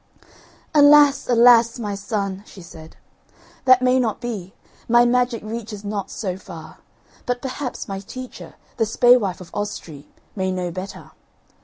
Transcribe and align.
"Alas! 0.73 1.29
alas! 1.29 1.77
my 1.77 1.93
son," 1.93 2.41
she 2.47 2.59
said, 2.63 2.97
"that 3.65 3.83
may 3.83 3.99
not 3.99 4.19
be; 4.19 4.51
my 4.89 5.05
magic 5.05 5.43
reaches 5.43 5.85
not 5.85 6.09
so 6.09 6.35
far. 6.37 6.79
But 7.27 7.39
perhaps 7.39 7.87
my 7.87 7.99
teacher, 7.99 8.55
the 8.77 8.85
spaewife 8.87 9.41
of 9.41 9.53
Ostree, 9.53 10.07
may 10.35 10.49
know 10.51 10.71
better." 10.71 11.11